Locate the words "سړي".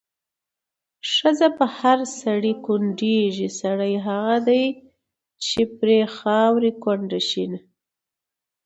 2.21-2.53